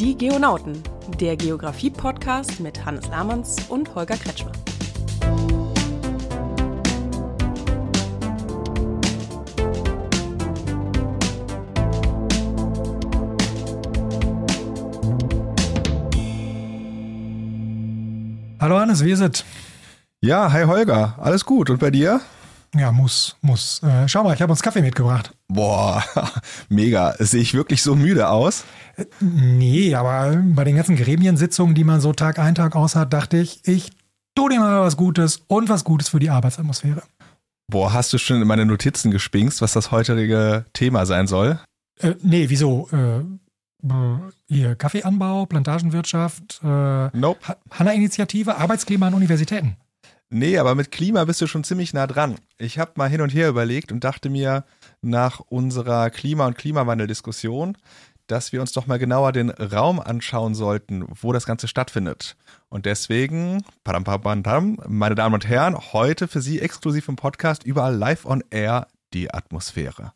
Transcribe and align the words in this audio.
Die 0.00 0.16
Geonauten, 0.16 0.82
der 1.20 1.36
Geografie-Podcast 1.36 2.58
mit 2.58 2.86
Hannes 2.86 3.06
Lahmanns 3.08 3.56
und 3.68 3.94
Holger 3.94 4.16
Kretschmer. 4.16 4.50
Hallo 18.58 18.78
Hannes, 18.78 19.04
wie 19.04 19.10
ist 19.10 19.20
es? 19.20 19.44
Ja, 20.22 20.50
hi 20.50 20.64
Holger, 20.64 21.18
alles 21.18 21.44
gut. 21.44 21.68
Und 21.68 21.78
bei 21.78 21.90
dir? 21.90 22.22
Ja, 22.74 22.92
muss, 22.92 23.36
muss. 23.40 23.82
Äh, 23.82 24.06
schau 24.08 24.22
mal, 24.22 24.34
ich 24.34 24.42
habe 24.42 24.52
uns 24.52 24.62
Kaffee 24.62 24.82
mitgebracht. 24.82 25.32
Boah, 25.48 26.04
mega. 26.68 27.14
Sehe 27.18 27.42
ich 27.42 27.54
wirklich 27.54 27.82
so 27.82 27.96
müde 27.96 28.28
aus? 28.28 28.64
Äh, 28.96 29.06
nee, 29.20 29.94
aber 29.94 30.40
bei 30.42 30.64
den 30.64 30.76
ganzen 30.76 30.96
Gremiensitzungen, 30.96 31.74
die 31.74 31.84
man 31.84 32.00
so 32.00 32.12
Tag 32.12 32.38
ein, 32.38 32.54
Tag 32.54 32.76
aus 32.76 32.94
hat, 32.94 33.12
dachte 33.12 33.38
ich, 33.38 33.60
ich 33.64 33.90
tue 34.36 34.50
dir 34.50 34.60
mal 34.60 34.82
was 34.82 34.96
Gutes 34.96 35.42
und 35.48 35.68
was 35.68 35.82
Gutes 35.82 36.10
für 36.10 36.20
die 36.20 36.30
Arbeitsatmosphäre. 36.30 37.02
Boah, 37.66 37.92
hast 37.92 38.12
du 38.12 38.18
schon 38.18 38.40
in 38.40 38.46
meine 38.46 38.66
Notizen 38.66 39.10
gespinkst, 39.10 39.60
was 39.62 39.72
das 39.72 39.90
heutige 39.90 40.64
Thema 40.72 41.06
sein 41.06 41.26
soll? 41.26 41.58
Äh, 41.98 42.14
nee, 42.22 42.48
wieso? 42.48 42.88
Äh, 42.92 43.24
hier 44.46 44.74
Kaffeeanbau, 44.74 45.46
Plantagenwirtschaft, 45.46 46.60
äh, 46.62 47.16
nope. 47.16 47.38
Hanna-Initiative, 47.70 48.56
Arbeitsklima 48.56 49.06
an 49.06 49.14
Universitäten. 49.14 49.76
Nee, 50.32 50.58
aber 50.58 50.76
mit 50.76 50.92
Klima 50.92 51.24
bist 51.24 51.40
du 51.40 51.48
schon 51.48 51.64
ziemlich 51.64 51.92
nah 51.92 52.06
dran. 52.06 52.36
Ich 52.56 52.78
habe 52.78 52.92
mal 52.94 53.08
hin 53.08 53.20
und 53.20 53.30
her 53.30 53.48
überlegt 53.48 53.90
und 53.90 54.04
dachte 54.04 54.30
mir 54.30 54.64
nach 55.02 55.40
unserer 55.40 56.08
Klima- 56.10 56.46
und 56.46 56.56
Klimawandeldiskussion, 56.56 57.76
dass 58.28 58.52
wir 58.52 58.60
uns 58.60 58.70
doch 58.70 58.86
mal 58.86 59.00
genauer 59.00 59.32
den 59.32 59.50
Raum 59.50 59.98
anschauen 59.98 60.54
sollten, 60.54 61.04
wo 61.20 61.32
das 61.32 61.46
Ganze 61.46 61.66
stattfindet. 61.66 62.36
Und 62.68 62.86
deswegen, 62.86 63.64
padam, 63.82 64.04
padam, 64.04 64.78
meine 64.86 65.16
Damen 65.16 65.34
und 65.34 65.48
Herren, 65.48 65.76
heute 65.92 66.28
für 66.28 66.40
Sie 66.40 66.60
exklusiv 66.60 67.08
im 67.08 67.16
Podcast 67.16 67.64
überall 67.64 67.96
live 67.96 68.24
on 68.24 68.44
air 68.50 68.86
die 69.12 69.34
Atmosphäre. 69.34 70.12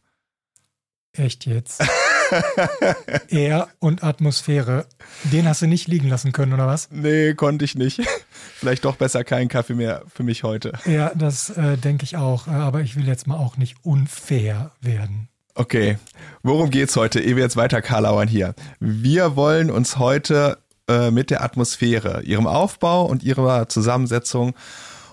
Echt 1.13 1.45
jetzt? 1.47 1.83
Air 3.29 3.69
und 3.79 4.03
Atmosphäre. 4.03 4.87
Den 5.25 5.49
hast 5.49 5.63
du 5.63 5.67
nicht 5.67 5.89
liegen 5.89 6.09
lassen 6.09 6.33
können, 6.33 6.53
oder 6.53 6.67
was? 6.67 6.89
Nee, 6.91 7.35
konnte 7.35 7.65
ich 7.65 7.75
nicht. 7.75 8.01
Vielleicht 8.55 8.85
doch 8.85 8.97
besser 8.97 9.25
keinen 9.25 9.49
Kaffee 9.49 9.75
mehr 9.75 10.03
für 10.13 10.23
mich 10.23 10.43
heute. 10.43 10.73
Ja, 10.87 11.13
das 11.15 11.51
äh, 11.51 11.77
denke 11.77 12.05
ich 12.05 12.17
auch. 12.17 12.49
Aber 12.49 12.81
ich 12.81 12.97
will 12.97 13.07
jetzt 13.07 13.27
mal 13.27 13.37
auch 13.37 13.57
nicht 13.57 13.77
unfair 13.83 14.73
werden. 14.81 15.29
Okay, 15.57 15.99
worum 16.43 16.71
geht's 16.71 16.97
heute, 16.97 17.21
ehe 17.21 17.37
wir 17.37 17.45
jetzt 17.45 17.57
weiter 17.57 17.81
karlauern 17.81 18.27
hier? 18.27 18.55
Wir 18.81 19.37
wollen 19.37 19.71
uns 19.71 19.99
heute 19.99 20.59
äh, 20.89 21.13
mit 21.13 21.31
der 21.31 21.45
Atmosphäre, 21.45 22.23
ihrem 22.23 22.49
Aufbau 22.49 23.05
und 23.07 23.23
ihrer 23.23 23.69
Zusammensetzung 23.69 24.55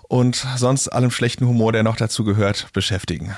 und 0.08 0.46
sonst 0.58 0.90
allem 0.90 1.12
schlechten 1.12 1.48
Humor, 1.48 1.72
der 1.72 1.84
noch 1.84 1.96
dazu 1.96 2.24
gehört, 2.24 2.74
beschäftigen. 2.74 3.36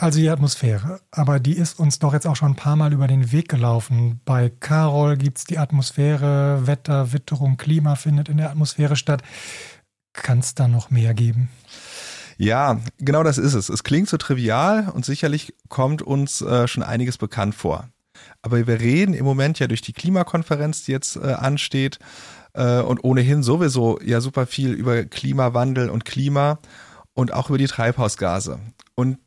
Also 0.00 0.18
die 0.18 0.30
Atmosphäre, 0.30 1.02
aber 1.10 1.40
die 1.40 1.52
ist 1.52 1.78
uns 1.78 1.98
doch 1.98 2.14
jetzt 2.14 2.26
auch 2.26 2.34
schon 2.34 2.52
ein 2.52 2.56
paar 2.56 2.74
Mal 2.74 2.94
über 2.94 3.06
den 3.06 3.32
Weg 3.32 3.50
gelaufen. 3.50 4.22
Bei 4.24 4.48
Carol 4.48 5.18
gibt 5.18 5.36
es 5.36 5.44
die 5.44 5.58
Atmosphäre, 5.58 6.66
Wetter, 6.66 7.12
Witterung, 7.12 7.58
Klima 7.58 7.96
findet 7.96 8.30
in 8.30 8.38
der 8.38 8.48
Atmosphäre 8.48 8.96
statt. 8.96 9.22
Kann 10.14 10.38
es 10.38 10.54
da 10.54 10.68
noch 10.68 10.88
mehr 10.88 11.12
geben? 11.12 11.50
Ja, 12.38 12.80
genau 12.96 13.22
das 13.22 13.36
ist 13.36 13.52
es. 13.52 13.68
Es 13.68 13.84
klingt 13.84 14.08
so 14.08 14.16
trivial 14.16 14.88
und 14.88 15.04
sicherlich 15.04 15.52
kommt 15.68 16.00
uns 16.00 16.40
äh, 16.40 16.66
schon 16.66 16.82
einiges 16.82 17.18
bekannt 17.18 17.54
vor. 17.54 17.90
Aber 18.40 18.66
wir 18.66 18.80
reden 18.80 19.12
im 19.12 19.26
Moment 19.26 19.58
ja 19.58 19.66
durch 19.66 19.82
die 19.82 19.92
Klimakonferenz, 19.92 20.84
die 20.84 20.92
jetzt 20.92 21.16
äh, 21.16 21.34
ansteht 21.34 21.98
äh, 22.54 22.80
und 22.80 23.04
ohnehin 23.04 23.42
sowieso 23.42 24.00
ja 24.00 24.22
super 24.22 24.46
viel 24.46 24.72
über 24.72 25.04
Klimawandel 25.04 25.90
und 25.90 26.06
Klima 26.06 26.58
und 27.12 27.34
auch 27.34 27.50
über 27.50 27.58
die 27.58 27.66
Treibhausgase. 27.66 28.60
Und 28.94 29.18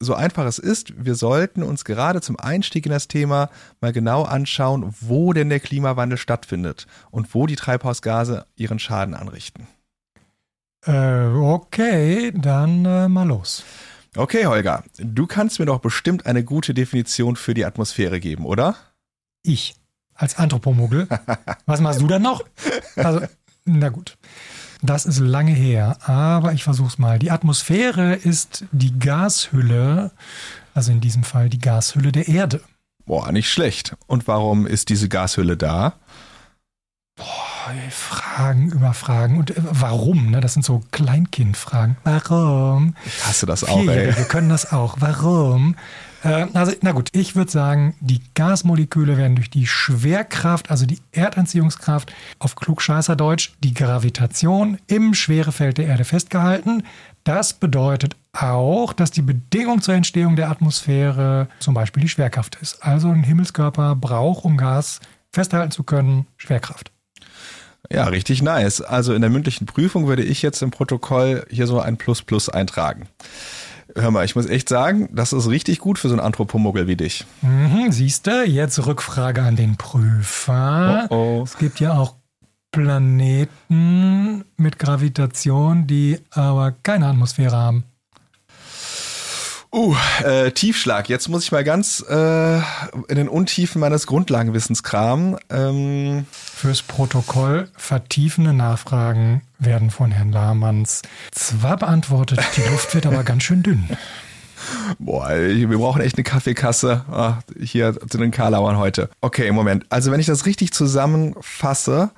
so 0.00 0.14
einfach 0.14 0.46
es 0.46 0.58
ist, 0.58 1.04
wir 1.04 1.14
sollten 1.14 1.62
uns 1.62 1.84
gerade 1.84 2.20
zum 2.20 2.38
Einstieg 2.38 2.86
in 2.86 2.92
das 2.92 3.08
Thema 3.08 3.50
mal 3.80 3.92
genau 3.92 4.22
anschauen, 4.22 4.94
wo 5.00 5.32
denn 5.32 5.48
der 5.48 5.60
Klimawandel 5.60 6.18
stattfindet 6.18 6.86
und 7.10 7.34
wo 7.34 7.46
die 7.46 7.56
Treibhausgase 7.56 8.46
ihren 8.56 8.78
Schaden 8.78 9.14
anrichten. 9.14 9.66
Äh, 10.86 11.26
okay, 11.26 12.32
dann 12.34 12.84
äh, 12.84 13.08
mal 13.08 13.26
los. 13.26 13.64
Okay, 14.16 14.46
Holger, 14.46 14.84
du 14.98 15.26
kannst 15.26 15.58
mir 15.58 15.66
doch 15.66 15.80
bestimmt 15.80 16.26
eine 16.26 16.44
gute 16.44 16.74
Definition 16.74 17.36
für 17.36 17.54
die 17.54 17.64
Atmosphäre 17.64 18.20
geben, 18.20 18.46
oder? 18.46 18.76
Ich, 19.42 19.74
als 20.14 20.38
Anthropomogel. 20.38 21.08
Was 21.66 21.80
machst 21.80 22.00
du 22.00 22.06
dann 22.06 22.22
noch? 22.22 22.42
Also, 22.96 23.20
na 23.64 23.88
gut. 23.90 24.16
Das 24.82 25.06
ist 25.06 25.18
lange 25.18 25.52
her, 25.52 25.98
aber 26.08 26.52
ich 26.52 26.62
versuche 26.62 26.88
es 26.88 26.98
mal. 26.98 27.18
Die 27.18 27.30
Atmosphäre 27.30 28.14
ist 28.14 28.64
die 28.70 28.96
Gashülle, 28.98 30.12
also 30.74 30.92
in 30.92 31.00
diesem 31.00 31.24
Fall 31.24 31.48
die 31.48 31.58
Gashülle 31.58 32.12
der 32.12 32.28
Erde. 32.28 32.60
Boah, 33.04 33.32
nicht 33.32 33.50
schlecht. 33.50 33.96
Und 34.06 34.28
warum 34.28 34.66
ist 34.66 34.88
diese 34.90 35.08
Gashülle 35.08 35.56
da? 35.56 35.94
Boah, 37.18 37.72
Fragen 37.90 38.70
über 38.70 38.94
Fragen. 38.94 39.38
Und 39.38 39.50
äh, 39.50 39.54
warum? 39.58 40.30
Ne? 40.30 40.40
Das 40.40 40.54
sind 40.54 40.64
so 40.64 40.82
Kleinkindfragen. 40.92 41.96
Warum? 42.04 42.94
Ich 43.04 43.26
hasse 43.26 43.44
das 43.44 43.64
auch, 43.64 43.86
ey. 43.86 44.16
Wir 44.16 44.24
können 44.24 44.48
das 44.48 44.72
auch. 44.72 44.96
Warum? 45.00 45.74
Äh, 46.22 46.46
also, 46.54 46.72
na 46.80 46.92
gut, 46.92 47.10
ich 47.12 47.36
würde 47.36 47.50
sagen, 47.50 47.94
die 48.00 48.20
Gasmoleküle 48.34 49.16
werden 49.16 49.36
durch 49.36 49.50
die 49.50 49.66
Schwerkraft, 49.66 50.70
also 50.70 50.86
die 50.86 51.00
Erdanziehungskraft, 51.12 52.12
auf 52.38 52.56
Klugscheißerdeutsch, 52.56 53.52
die 53.62 53.74
Gravitation 53.74 54.78
im 54.86 55.14
Schwerefeld 55.14 55.78
der 55.78 55.86
Erde 55.86 56.04
festgehalten. 56.04 56.84
Das 57.24 57.52
bedeutet 57.52 58.16
auch, 58.32 58.92
dass 58.92 59.10
die 59.10 59.22
Bedingung 59.22 59.82
zur 59.82 59.94
Entstehung 59.94 60.36
der 60.36 60.50
Atmosphäre 60.50 61.48
zum 61.58 61.74
Beispiel 61.74 62.02
die 62.02 62.08
Schwerkraft 62.08 62.56
ist. 62.62 62.82
Also 62.82 63.08
ein 63.08 63.24
Himmelskörper 63.24 63.94
braucht, 63.96 64.44
um 64.44 64.56
Gas 64.56 65.00
festhalten 65.32 65.70
zu 65.72 65.82
können, 65.82 66.26
Schwerkraft. 66.36 66.90
Ja, 67.90 68.04
richtig 68.04 68.42
nice. 68.42 68.80
Also 68.80 69.14
in 69.14 69.20
der 69.20 69.30
mündlichen 69.30 69.66
Prüfung 69.66 70.06
würde 70.06 70.22
ich 70.22 70.42
jetzt 70.42 70.62
im 70.62 70.70
Protokoll 70.70 71.46
hier 71.50 71.66
so 71.66 71.80
ein 71.80 71.96
Plus 71.96 72.22
Plus 72.22 72.48
eintragen. 72.48 73.08
Hör 73.96 74.10
mal, 74.10 74.24
ich 74.24 74.36
muss 74.36 74.46
echt 74.46 74.68
sagen, 74.68 75.08
das 75.12 75.32
ist 75.32 75.48
richtig 75.48 75.78
gut 75.78 75.98
für 75.98 76.08
so 76.08 76.14
einen 76.14 76.20
Anthropomuggel 76.20 76.86
wie 76.86 76.96
dich. 76.96 77.24
Mhm, 77.40 77.90
Siehst 77.90 78.26
du, 78.26 78.44
jetzt 78.44 78.84
Rückfrage 78.86 79.42
an 79.42 79.56
den 79.56 79.76
Prüfer. 79.76 81.06
Oh 81.10 81.14
oh. 81.14 81.42
Es 81.44 81.56
gibt 81.56 81.80
ja 81.80 81.94
auch 81.94 82.14
Planeten 82.70 84.44
mit 84.56 84.78
Gravitation, 84.78 85.86
die 85.86 86.18
aber 86.30 86.72
keine 86.82 87.06
Atmosphäre 87.06 87.56
haben. 87.56 87.84
Uh, 89.70 89.94
äh, 90.24 90.50
Tiefschlag. 90.50 91.08
Jetzt 91.08 91.28
muss 91.28 91.44
ich 91.44 91.52
mal 91.52 91.62
ganz 91.62 92.02
äh, 92.08 92.56
in 92.56 93.16
den 93.16 93.28
Untiefen 93.28 93.80
meines 93.80 94.06
Grundlagenwissens 94.06 94.82
kramen. 94.82 95.36
Ähm, 95.50 96.26
Fürs 96.32 96.80
Protokoll 96.82 97.68
vertiefende 97.76 98.54
Nachfragen 98.54 99.42
werden 99.58 99.90
von 99.90 100.10
Herrn 100.10 100.32
Lahmanns 100.32 101.02
zwar 101.32 101.76
beantwortet, 101.76 102.40
die 102.56 102.62
Luft 102.70 102.94
wird 102.94 103.06
aber 103.06 103.24
ganz 103.24 103.42
schön 103.42 103.62
dünn. 103.62 103.88
Boah, 104.98 105.28
wir 105.30 105.78
brauchen 105.78 106.00
echt 106.00 106.16
eine 106.16 106.24
Kaffeekasse 106.24 107.04
ah, 107.10 107.38
hier 107.60 107.94
zu 108.08 108.18
den 108.18 108.30
Karlauern 108.30 108.78
heute. 108.78 109.10
Okay, 109.20 109.52
Moment. 109.52 109.84
Also 109.88 110.10
wenn 110.10 110.20
ich 110.20 110.26
das 110.26 110.46
richtig 110.46 110.72
zusammenfasse, 110.72 112.10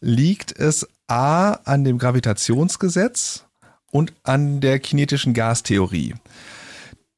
liegt 0.00 0.58
es 0.58 0.86
A 1.08 1.52
an 1.64 1.84
dem 1.84 1.98
Gravitationsgesetz 1.98 3.44
und 3.90 4.12
an 4.24 4.60
der 4.60 4.78
kinetischen 4.80 5.34
Gastheorie. 5.34 6.14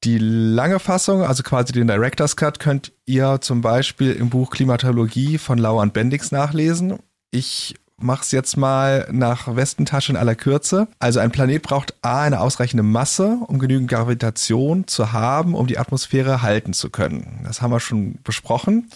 Die 0.04 0.18
lange 0.18 0.78
Fassung, 0.78 1.22
also 1.22 1.42
quasi 1.42 1.72
den 1.72 1.88
Director's 1.88 2.36
Cut, 2.36 2.60
könnt 2.60 2.92
ihr 3.04 3.40
zum 3.40 3.62
Beispiel 3.62 4.12
im 4.12 4.30
Buch 4.30 4.50
Klimatologie 4.50 5.38
von 5.38 5.58
Lauer 5.58 5.84
Bendix 5.86 6.30
nachlesen. 6.30 7.00
Ich 7.32 7.74
mach's 7.96 8.30
jetzt 8.30 8.56
mal 8.56 9.08
nach 9.10 9.56
Westentasche 9.56 10.12
in 10.12 10.16
aller 10.16 10.36
Kürze. 10.36 10.86
Also 11.00 11.18
ein 11.18 11.32
Planet 11.32 11.62
braucht 11.62 11.94
A 12.02 12.22
eine 12.22 12.40
ausreichende 12.40 12.84
Masse, 12.84 13.38
um 13.48 13.58
genügend 13.58 13.90
Gravitation 13.90 14.86
zu 14.86 15.12
haben, 15.12 15.56
um 15.56 15.66
die 15.66 15.78
Atmosphäre 15.78 16.42
halten 16.42 16.74
zu 16.74 16.90
können. 16.90 17.40
Das 17.42 17.60
haben 17.60 17.72
wir 17.72 17.80
schon 17.80 18.20
besprochen. 18.22 18.90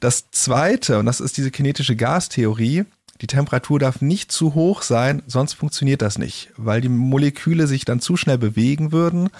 Das 0.00 0.30
zweite, 0.30 0.98
und 0.98 1.06
das 1.06 1.20
ist 1.20 1.38
diese 1.38 1.50
kinetische 1.50 1.96
Gastheorie, 1.96 2.84
die 3.22 3.26
Temperatur 3.26 3.78
darf 3.78 4.02
nicht 4.02 4.30
zu 4.30 4.54
hoch 4.54 4.82
sein, 4.82 5.22
sonst 5.26 5.54
funktioniert 5.54 6.02
das 6.02 6.18
nicht, 6.18 6.50
weil 6.58 6.82
die 6.82 6.90
Moleküle 6.90 7.66
sich 7.66 7.86
dann 7.86 8.00
zu 8.00 8.18
schnell 8.18 8.36
bewegen 8.36 8.92
würden 8.92 9.30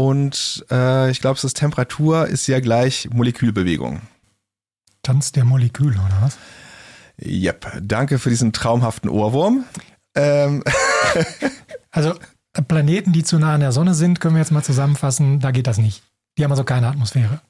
und 0.00 0.64
äh, 0.70 1.10
ich 1.10 1.20
glaube, 1.20 1.38
das 1.42 1.52
Temperatur 1.52 2.26
ist 2.26 2.46
ja 2.46 2.58
gleich 2.60 3.10
Molekülbewegung. 3.12 4.00
Tanz 5.02 5.30
der 5.32 5.44
Moleküle, 5.44 5.98
oder 5.98 6.22
was? 6.22 6.38
Yep. 7.22 7.82
Danke 7.82 8.18
für 8.18 8.30
diesen 8.30 8.54
traumhaften 8.54 9.10
Ohrwurm. 9.10 9.66
Ähm. 10.14 10.64
also 11.90 12.14
Planeten, 12.66 13.12
die 13.12 13.24
zu 13.24 13.38
nah 13.38 13.52
an 13.52 13.60
der 13.60 13.72
Sonne 13.72 13.92
sind, 13.92 14.20
können 14.20 14.36
wir 14.36 14.40
jetzt 14.40 14.52
mal 14.52 14.64
zusammenfassen, 14.64 15.38
da 15.38 15.50
geht 15.50 15.66
das 15.66 15.76
nicht. 15.76 16.02
Die 16.38 16.44
haben 16.44 16.50
also 16.50 16.64
keine 16.64 16.88
Atmosphäre. 16.88 17.42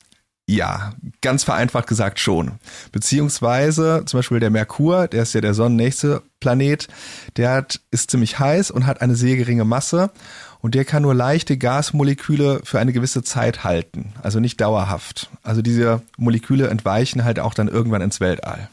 Ja, 0.49 0.94
ganz 1.20 1.44
vereinfacht 1.44 1.87
gesagt 1.87 2.19
schon. 2.19 2.58
Beziehungsweise 2.91 4.02
zum 4.06 4.19
Beispiel 4.19 4.41
der 4.41 4.50
Merkur, 4.50 5.06
der 5.06 5.23
ist 5.23 5.35
ja 5.35 5.41
der 5.41 5.55
sonnennächste 5.55 6.25
Planet, 6.41 6.88
der 7.37 7.52
hat, 7.52 7.81
ist 7.93 8.11
ziemlich 8.11 8.41
heiß 8.41 8.73
und 8.73 8.87
hat 8.87 9.02
eine 9.02 9.14
sehr 9.14 9.37
geringe 9.37 9.64
Masse 9.64 10.11
und 10.61 10.75
der 10.75 10.85
kann 10.85 11.03
nur 11.03 11.15
leichte 11.15 11.57
Gasmoleküle 11.57 12.61
für 12.65 12.79
eine 12.79 12.93
gewisse 12.93 13.23
Zeit 13.23 13.65
halten, 13.65 14.12
also 14.23 14.41
nicht 14.41 14.61
dauerhaft. 14.61 15.31
Also 15.43 15.62
diese 15.62 16.03
Moleküle 16.17 16.69
entweichen 16.69 17.25
halt 17.25 17.41
auch 17.41 17.55
dann 17.55 17.69
irgendwann 17.69 18.03
ins 18.03 18.21
Weltall. 18.21 18.69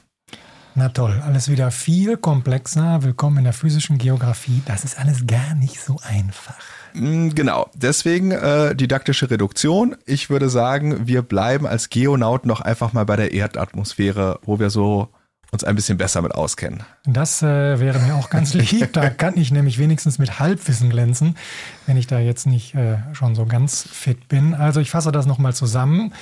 Na 0.79 0.89
toll, 0.89 1.19
alles 1.25 1.49
wieder 1.49 1.71
viel 1.71 2.17
komplexer. 2.17 3.01
Willkommen 3.01 3.39
in 3.39 3.45
der 3.45 3.53
physischen 3.53 3.97
Geografie. 3.97 4.61
Das 4.65 4.83
ist 4.83 4.99
alles 4.99 5.25
gar 5.25 5.55
nicht 5.55 5.81
so 5.81 5.97
einfach. 6.07 6.59
Mm, 6.93 7.29
genau, 7.29 7.71
deswegen 7.73 8.29
äh, 8.29 8.75
didaktische 8.75 9.31
Reduktion. 9.31 9.95
Ich 10.05 10.29
würde 10.29 10.49
sagen, 10.49 11.07
wir 11.07 11.23
bleiben 11.23 11.65
als 11.65 11.89
Geonaut 11.89 12.45
noch 12.45 12.61
einfach 12.61 12.93
mal 12.93 13.05
bei 13.05 13.15
der 13.15 13.33
Erdatmosphäre, 13.33 14.39
wo 14.43 14.59
wir 14.59 14.69
so 14.69 15.09
uns 15.51 15.63
ein 15.63 15.75
bisschen 15.75 15.97
besser 15.97 16.21
mit 16.21 16.35
auskennen. 16.35 16.83
Das 17.05 17.41
äh, 17.41 17.79
wäre 17.79 17.99
mir 17.99 18.15
auch 18.15 18.29
ganz 18.29 18.53
lieb. 18.53 18.93
Da 18.93 19.09
kann 19.09 19.37
ich 19.37 19.51
nämlich 19.51 19.79
wenigstens 19.79 20.19
mit 20.19 20.39
Halbwissen 20.39 20.89
glänzen, 20.89 21.37
wenn 21.85 21.97
ich 21.97 22.07
da 22.07 22.19
jetzt 22.19 22.45
nicht 22.47 22.75
äh, 22.75 22.97
schon 23.13 23.35
so 23.35 23.45
ganz 23.45 23.83
fit 23.83 24.27
bin. 24.27 24.53
Also 24.53 24.79
ich 24.79 24.91
fasse 24.91 25.11
das 25.11 25.25
nochmal 25.25 25.53
zusammen. 25.53 26.13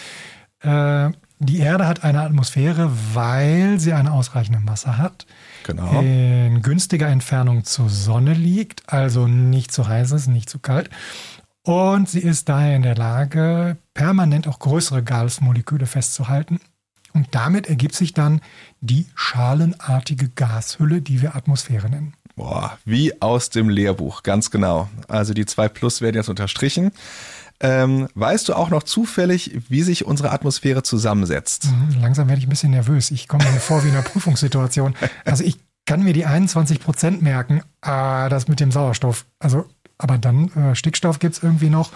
Äh, 0.62 1.10
die 1.40 1.60
Erde 1.60 1.88
hat 1.88 2.04
eine 2.04 2.22
Atmosphäre, 2.22 2.92
weil 3.14 3.80
sie 3.80 3.94
eine 3.94 4.14
ausreichende 4.14 4.60
Masse 4.60 4.98
hat. 4.98 5.26
Genau. 5.64 6.00
In 6.00 6.62
günstiger 6.62 7.08
Entfernung 7.08 7.66
zur 7.66 7.90
Sonne 7.90 8.34
liegt, 8.34 8.84
also 8.92 9.28
nicht 9.28 9.72
zu 9.72 9.88
heiß 9.88 10.12
ist, 10.12 10.28
nicht 10.28 10.50
zu 10.50 10.60
kalt. 10.60 10.90
Und 11.64 12.08
sie 12.08 12.20
ist 12.20 12.48
daher 12.48 12.76
in 12.76 12.84
der 12.84 12.96
Lage, 12.96 13.78
permanent 13.96 14.48
auch 14.48 14.60
größere 14.60 15.04
Gasmoleküle 15.04 15.88
festzuhalten. 15.88 16.60
Und 17.16 17.28
damit 17.32 17.68
ergibt 17.68 17.96
sich 17.96 18.14
dann 18.14 18.42
die 18.82 19.08
schalenartige 19.16 20.28
Gashülle, 20.28 21.02
die 21.02 21.22
wir 21.22 21.34
Atmosphäre 21.36 21.90
nennen. 21.90 22.14
Boah, 22.36 22.78
wie 22.84 23.22
aus 23.22 23.50
dem 23.50 23.70
Lehrbuch, 23.70 24.22
ganz 24.22 24.52
genau. 24.52 24.90
Also 25.08 25.34
die 25.34 25.46
zwei 25.46 25.70
Plus 25.70 26.02
werden 26.02 26.18
jetzt 26.18 26.28
unterstrichen. 26.28 26.92
Ähm, 27.62 28.10
weißt 28.16 28.50
du 28.50 28.54
auch 28.54 28.70
noch 28.70 28.84
zufällig, 28.84 29.58
wie 29.70 29.82
sich 29.82 30.06
unsere 30.06 30.32
Atmosphäre 30.32 30.84
zusammensetzt? 30.84 31.68
Mhm, 31.72 32.02
langsam 32.02 32.28
werde 32.28 32.40
ich 32.40 32.48
ein 32.48 32.50
bisschen 32.50 32.72
nervös. 32.72 33.12
Ich 33.12 33.30
komme 33.30 33.50
mir 33.50 33.62
vor 33.62 33.86
wie 33.86 33.88
in 33.88 33.94
einer 33.94 34.04
Prüfungssituation. 34.04 34.94
Also 35.24 35.46
ich 35.46 35.58
kann 35.86 36.04
mir 36.04 36.14
die 36.14 36.26
21 36.26 36.82
Prozent 36.82 37.22
merken, 37.22 37.62
ah, 37.80 38.28
das 38.28 38.50
mit 38.50 38.60
dem 38.60 38.72
Sauerstoff. 38.72 39.26
Also, 39.40 39.66
aber 39.98 40.18
dann 40.18 40.50
äh, 40.54 40.76
Stickstoff 40.76 41.20
gibt 41.20 41.36
es 41.36 41.44
irgendwie 41.44 41.70
noch 41.70 41.92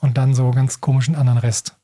und 0.00 0.16
dann 0.16 0.34
so 0.34 0.50
ganz 0.52 0.80
komischen 0.80 1.14
anderen 1.14 1.38
Rest. 1.38 1.76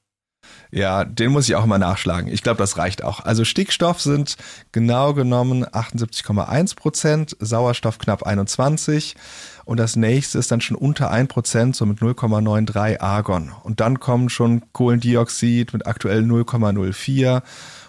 Ja, 0.70 1.04
den 1.04 1.32
muss 1.32 1.48
ich 1.48 1.54
auch 1.54 1.64
immer 1.64 1.78
nachschlagen. 1.78 2.30
Ich 2.30 2.42
glaube, 2.42 2.58
das 2.58 2.76
reicht 2.76 3.02
auch. 3.02 3.20
Also 3.20 3.44
Stickstoff 3.44 4.00
sind 4.00 4.36
genau 4.70 5.14
genommen 5.14 5.64
78,1 5.64 6.76
Prozent, 6.76 7.36
Sauerstoff 7.40 7.98
knapp 7.98 8.24
21 8.24 9.16
und 9.64 9.78
das 9.78 9.96
nächste 9.96 10.38
ist 10.38 10.50
dann 10.50 10.60
schon 10.60 10.76
unter 10.76 11.10
1 11.10 11.28
Prozent, 11.28 11.76
so 11.76 11.86
mit 11.86 12.00
0,93 12.00 13.00
Argon. 13.00 13.52
Und 13.62 13.80
dann 13.80 14.00
kommen 14.00 14.28
schon 14.28 14.62
Kohlendioxid 14.72 15.72
mit 15.72 15.86
aktuell 15.86 16.22
0,04 16.22 17.42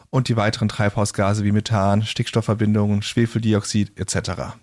und 0.09 0.27
die 0.27 0.37
weiteren 0.37 0.69
Treibhausgase 0.69 1.43
wie 1.43 1.51
Methan, 1.51 2.03
Stickstoffverbindungen, 2.03 3.01
Schwefeldioxid 3.01 3.99
etc. 3.99 4.57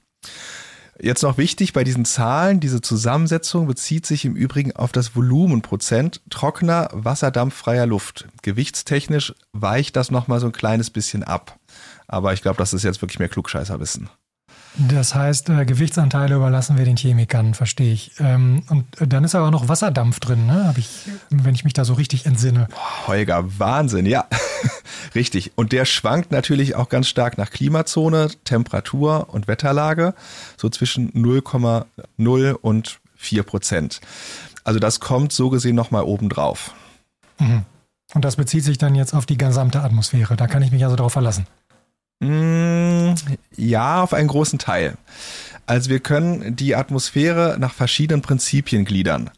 Jetzt 0.98 1.22
noch 1.22 1.36
wichtig 1.36 1.74
bei 1.74 1.84
diesen 1.84 2.06
Zahlen, 2.06 2.58
diese 2.58 2.80
Zusammensetzung 2.80 3.66
bezieht 3.66 4.06
sich 4.06 4.24
im 4.24 4.34
Übrigen 4.34 4.74
auf 4.74 4.92
das 4.92 5.14
Volumenprozent 5.14 6.22
trockener, 6.30 6.88
wasserdampffreier 6.92 7.86
Luft. 7.86 8.28
Gewichtstechnisch 8.42 9.34
weicht 9.52 9.96
das 9.96 10.10
nochmal 10.10 10.40
so 10.40 10.46
ein 10.46 10.52
kleines 10.52 10.90
bisschen 10.90 11.22
ab. 11.22 11.58
Aber 12.06 12.32
ich 12.32 12.40
glaube, 12.40 12.56
das 12.56 12.72
ist 12.72 12.82
jetzt 12.82 13.02
wirklich 13.02 13.18
mehr 13.18 13.28
Klugscheißerwissen. 13.28 14.08
Das 14.78 15.14
heißt, 15.14 15.48
äh, 15.48 15.64
Gewichtsanteile 15.64 16.34
überlassen 16.34 16.76
wir 16.76 16.84
den 16.84 16.96
Chemikern, 16.96 17.54
verstehe 17.54 17.92
ich. 17.92 18.12
Ähm, 18.18 18.62
und 18.68 18.84
dann 18.98 19.24
ist 19.24 19.34
aber 19.34 19.46
auch 19.46 19.50
noch 19.50 19.68
Wasserdampf 19.68 20.20
drin, 20.20 20.46
ne? 20.46 20.66
Hab 20.66 20.76
ich, 20.76 21.08
wenn 21.30 21.54
ich 21.54 21.64
mich 21.64 21.72
da 21.72 21.84
so 21.84 21.94
richtig 21.94 22.26
entsinne. 22.26 22.68
Boah, 22.70 23.08
Holger, 23.08 23.58
Wahnsinn, 23.58 24.04
ja. 24.04 24.26
richtig. 25.14 25.52
Und 25.56 25.72
der 25.72 25.86
schwankt 25.86 26.30
natürlich 26.30 26.74
auch 26.74 26.90
ganz 26.90 27.08
stark 27.08 27.38
nach 27.38 27.50
Klimazone, 27.50 28.28
Temperatur 28.44 29.28
und 29.32 29.48
Wetterlage, 29.48 30.14
so 30.58 30.68
zwischen 30.68 31.10
0,0 31.12 32.52
und 32.52 33.00
4 33.16 33.42
Prozent. 33.44 34.00
Also 34.62 34.78
das 34.78 35.00
kommt 35.00 35.32
so 35.32 35.48
gesehen 35.48 35.76
nochmal 35.76 36.02
obendrauf. 36.02 36.74
Mhm. 37.38 37.64
Und 38.14 38.24
das 38.24 38.36
bezieht 38.36 38.64
sich 38.64 38.78
dann 38.78 38.94
jetzt 38.94 39.14
auf 39.14 39.26
die 39.26 39.38
gesamte 39.38 39.80
Atmosphäre. 39.80 40.36
Da 40.36 40.46
kann 40.46 40.62
ich 40.62 40.70
mich 40.70 40.84
also 40.84 40.96
darauf 40.96 41.12
verlassen. 41.12 41.46
Mm, 42.20 43.14
ja, 43.56 44.02
auf 44.02 44.14
einen 44.14 44.28
großen 44.28 44.58
Teil. 44.58 44.96
Also 45.66 45.90
wir 45.90 46.00
können 46.00 46.56
die 46.56 46.76
Atmosphäre 46.76 47.56
nach 47.58 47.74
verschiedenen 47.74 48.22
Prinzipien 48.22 48.84
gliedern. 48.84 49.30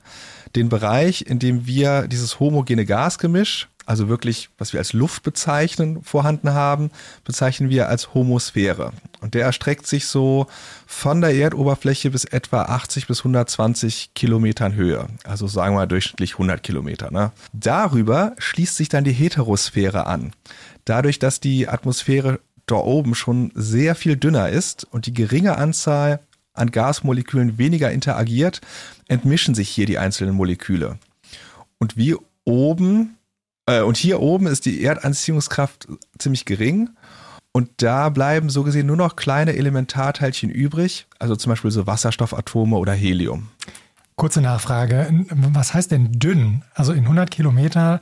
Den 0.55 0.69
Bereich, 0.69 1.23
in 1.23 1.39
dem 1.39 1.67
wir 1.67 2.07
dieses 2.07 2.39
homogene 2.41 2.85
Gasgemisch, 2.85 3.69
also 3.89 4.11
wirklich, 4.11 4.51
was 4.59 4.75
wir 4.75 4.81
als 4.81 4.93
Luft 4.93 5.23
bezeichnen, 5.23 6.03
vorhanden 6.03 6.53
haben, 6.53 6.91
bezeichnen 7.25 7.71
wir 7.71 7.89
als 7.89 8.13
Homosphäre. 8.13 8.93
Und 9.23 9.33
der 9.33 9.47
erstreckt 9.47 9.87
sich 9.87 10.07
so 10.07 10.47
von 10.87 11.23
der 11.23 11.35
Erdoberfläche 11.35 12.11
bis 12.11 12.25
etwa 12.25 12.65
80 12.65 13.07
bis 13.07 13.21
120 13.21 14.13
Kilometern 14.15 14.75
Höhe. 14.75 15.07
Also 15.25 15.47
sagen 15.47 15.75
wir 15.75 15.81
mal 15.81 15.87
durchschnittlich 15.87 16.35
100 16.35 16.63
Kilometer. 16.63 17.11
Ne? 17.11 17.33
Darüber 17.55 18.35
schließt 18.37 18.77
sich 18.77 18.91
dann 18.91 19.05
die 19.05 19.13
Heterosphäre 19.13 20.07
an. 20.07 20.33
Dadurch, 20.85 21.19
dass 21.19 21.41
die 21.41 21.67
Atmosphäre 21.67 22.41
da 22.71 22.77
oben 22.77 23.15
schon 23.15 23.51
sehr 23.55 23.95
viel 23.95 24.17
dünner 24.17 24.49
ist 24.49 24.87
und 24.91 25.07
die 25.07 25.15
geringe 25.15 25.57
Anzahl 25.57 26.21
an 26.53 26.71
Gasmolekülen 26.71 27.59
weniger 27.59 27.91
interagiert, 27.91 28.61
entmischen 29.07 29.55
sich 29.55 29.69
hier 29.69 29.87
die 29.87 29.99
einzelnen 29.99 30.35
Moleküle. 30.35 30.99
Und 31.79 31.97
wie 31.97 32.17
oben, 32.45 33.17
äh, 33.67 33.83
und 33.83 33.97
hier 33.97 34.21
oben 34.21 34.47
ist 34.47 34.67
die 34.67 34.83
Erdanziehungskraft 34.83 35.89
ziemlich 36.19 36.45
gering. 36.45 36.91
Und 37.53 37.71
da 37.79 38.09
bleiben 38.09 38.51
so 38.51 38.63
gesehen 38.63 38.87
nur 38.87 38.97
noch 38.97 39.17
kleine 39.17 39.55
Elementarteilchen 39.55 40.51
übrig, 40.51 41.07
also 41.19 41.35
zum 41.35 41.51
Beispiel 41.51 41.71
so 41.71 41.87
Wasserstoffatome 41.87 42.77
oder 42.77 42.93
Helium. 42.93 43.49
Kurze 44.17 44.41
Nachfrage. 44.41 45.09
Was 45.31 45.75
heißt 45.75 45.93
denn 45.93 46.13
dünn? 46.13 46.63
Also 46.75 46.93
in 46.93 47.05
100 47.05 47.31
Kilometer 47.31 48.01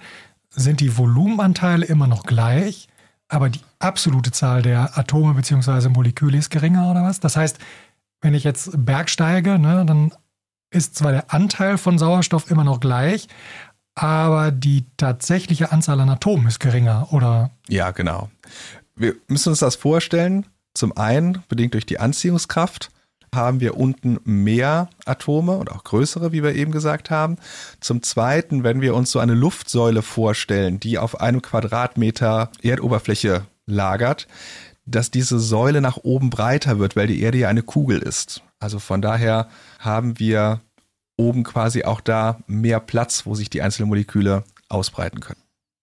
sind 0.50 0.80
die 0.80 0.96
Volumenanteile 0.96 1.84
immer 1.84 2.06
noch 2.06 2.24
gleich, 2.24 2.88
aber 3.28 3.50
die 3.50 3.60
absolute 3.78 4.32
Zahl 4.32 4.62
der 4.62 4.96
Atome 4.98 5.34
bzw. 5.34 5.88
Moleküle 5.88 6.38
ist 6.38 6.50
geringer 6.50 6.90
oder 6.90 7.02
was? 7.02 7.20
Das 7.20 7.36
heißt, 7.36 7.58
wenn 8.20 8.34
ich 8.34 8.44
jetzt 8.44 8.70
bergsteige, 8.74 9.58
ne, 9.58 9.84
dann 9.86 10.12
ist 10.70 10.96
zwar 10.96 11.12
der 11.12 11.32
Anteil 11.32 11.78
von 11.78 11.98
Sauerstoff 11.98 12.50
immer 12.50 12.64
noch 12.64 12.80
gleich, 12.80 13.28
aber 13.94 14.50
die 14.50 14.84
tatsächliche 14.96 15.72
Anzahl 15.72 16.00
an 16.00 16.10
Atomen 16.10 16.46
ist 16.46 16.60
geringer, 16.60 17.12
oder? 17.12 17.50
Ja, 17.68 17.90
genau. 17.92 18.30
Wir 18.94 19.14
müssen 19.28 19.50
uns 19.50 19.60
das 19.60 19.76
vorstellen. 19.76 20.46
Zum 20.74 20.96
einen, 20.96 21.42
bedingt 21.48 21.74
durch 21.74 21.86
die 21.86 21.98
Anziehungskraft, 21.98 22.90
haben 23.34 23.60
wir 23.60 23.76
unten 23.76 24.18
mehr 24.24 24.88
Atome 25.04 25.56
und 25.56 25.70
auch 25.70 25.84
größere, 25.84 26.32
wie 26.32 26.42
wir 26.42 26.54
eben 26.54 26.72
gesagt 26.72 27.10
haben. 27.10 27.36
Zum 27.80 28.02
Zweiten, 28.02 28.64
wenn 28.64 28.80
wir 28.80 28.94
uns 28.94 29.10
so 29.10 29.18
eine 29.18 29.34
Luftsäule 29.34 30.02
vorstellen, 30.02 30.80
die 30.80 30.98
auf 30.98 31.20
einem 31.20 31.42
Quadratmeter 31.42 32.50
Erdoberfläche 32.62 33.46
lagert, 33.66 34.26
dass 34.86 35.10
diese 35.10 35.38
Säule 35.38 35.80
nach 35.80 35.98
oben 35.98 36.30
breiter 36.30 36.78
wird, 36.78 36.96
weil 36.96 37.08
die 37.08 37.20
Erde 37.20 37.38
ja 37.38 37.48
eine 37.48 37.62
Kugel 37.62 37.98
ist. 37.98 38.42
Also 38.60 38.78
von 38.78 39.02
daher 39.02 39.48
haben 39.78 40.18
wir 40.18 40.60
oben 41.16 41.44
quasi 41.44 41.84
auch 41.84 42.00
da 42.00 42.38
mehr 42.46 42.80
Platz, 42.80 43.26
wo 43.26 43.34
sich 43.34 43.50
die 43.50 43.62
einzelnen 43.62 43.88
Moleküle 43.88 44.44
ausbreiten 44.68 45.20
können. 45.20 45.40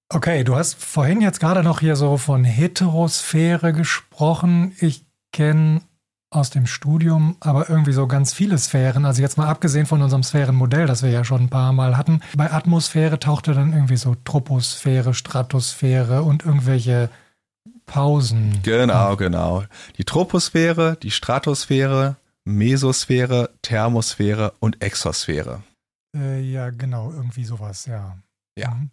Okay, 0.09 0.43
du 0.43 0.55
hast 0.55 0.75
vorhin 0.75 1.21
jetzt 1.21 1.39
gerade 1.39 1.63
noch 1.63 1.79
hier 1.79 1.95
so 1.95 2.17
von 2.17 2.43
Heterosphäre 2.43 3.73
gesprochen. 3.73 4.75
Ich 4.79 5.05
kenne 5.31 5.81
aus 6.29 6.49
dem 6.49 6.67
Studium, 6.67 7.35
aber 7.39 7.69
irgendwie 7.69 7.93
so 7.93 8.07
ganz 8.07 8.33
viele 8.33 8.57
Sphären. 8.57 9.05
Also 9.05 9.21
jetzt 9.21 9.37
mal 9.37 9.47
abgesehen 9.47 9.85
von 9.85 10.01
unserem 10.01 10.23
Sphärenmodell, 10.23 10.87
das 10.87 11.03
wir 11.03 11.09
ja 11.09 11.23
schon 11.23 11.43
ein 11.43 11.49
paar 11.49 11.73
Mal 11.73 11.97
hatten. 11.97 12.21
Bei 12.35 12.51
Atmosphäre 12.51 13.19
tauchte 13.19 13.53
dann 13.53 13.73
irgendwie 13.73 13.97
so 13.97 14.15
Troposphäre, 14.23 15.13
Stratosphäre 15.13 16.23
und 16.23 16.43
irgendwelche 16.45 17.09
Pausen. 17.85 18.59
Genau, 18.63 19.15
genau. 19.15 19.63
Die 19.97 20.03
Troposphäre, 20.03 20.97
die 21.01 21.11
Stratosphäre, 21.11 22.17
Mesosphäre, 22.45 23.49
Thermosphäre 23.61 24.53
und 24.59 24.81
Exosphäre. 24.81 25.63
Äh, 26.15 26.41
ja, 26.41 26.69
genau, 26.69 27.11
irgendwie 27.11 27.45
sowas, 27.45 27.85
ja. 27.85 28.17
Ja. 28.57 28.71
Mhm. 28.71 28.89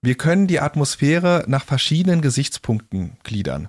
Wir 0.00 0.14
können 0.14 0.46
die 0.46 0.60
Atmosphäre 0.60 1.44
nach 1.48 1.64
verschiedenen 1.64 2.22
Gesichtspunkten 2.22 3.16
gliedern. 3.24 3.68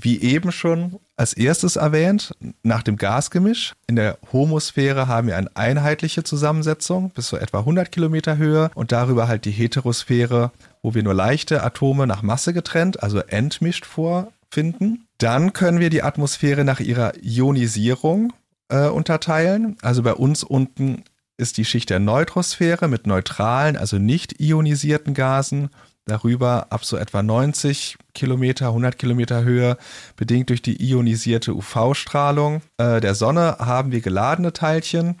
Wie 0.00 0.20
eben 0.20 0.52
schon 0.52 0.98
als 1.16 1.32
erstes 1.32 1.76
erwähnt, 1.76 2.34
nach 2.62 2.82
dem 2.82 2.96
Gasgemisch. 2.96 3.74
In 3.86 3.96
der 3.96 4.18
Homosphäre 4.32 5.08
haben 5.08 5.28
wir 5.28 5.36
eine 5.36 5.54
einheitliche 5.56 6.22
Zusammensetzung 6.22 7.10
bis 7.10 7.28
zu 7.28 7.36
etwa 7.36 7.60
100 7.60 7.90
Kilometer 7.90 8.36
Höhe 8.36 8.70
und 8.74 8.92
darüber 8.92 9.28
halt 9.28 9.44
die 9.44 9.50
Heterosphäre, 9.50 10.52
wo 10.82 10.94
wir 10.94 11.02
nur 11.02 11.14
leichte 11.14 11.62
Atome 11.62 12.06
nach 12.06 12.22
Masse 12.22 12.52
getrennt, 12.52 13.02
also 13.02 13.18
entmischt 13.18 13.86
vorfinden. 13.86 15.06
Dann 15.18 15.52
können 15.52 15.80
wir 15.80 15.90
die 15.90 16.02
Atmosphäre 16.02 16.64
nach 16.64 16.80
ihrer 16.80 17.12
Ionisierung 17.20 18.32
äh, 18.68 18.86
unterteilen. 18.86 19.76
Also 19.82 20.02
bei 20.02 20.14
uns 20.14 20.44
unten 20.44 21.02
ist 21.36 21.56
die 21.56 21.64
Schicht 21.64 21.90
der 21.90 22.00
Neutrosphäre 22.00 22.88
mit 22.88 23.06
neutralen, 23.06 23.76
also 23.76 23.98
nicht 23.98 24.40
ionisierten 24.40 25.14
Gasen 25.14 25.70
darüber 26.08 26.66
ab 26.70 26.84
so 26.84 26.96
etwa 26.96 27.22
90 27.22 27.96
Kilometer, 28.14 28.68
100 28.68 28.98
Kilometer 28.98 29.44
Höhe, 29.44 29.76
bedingt 30.16 30.50
durch 30.50 30.62
die 30.62 30.82
ionisierte 30.82 31.54
UV-Strahlung 31.54 32.62
äh, 32.78 33.00
der 33.00 33.14
Sonne, 33.14 33.56
haben 33.58 33.92
wir 33.92 34.00
geladene 34.00 34.52
Teilchen 34.52 35.20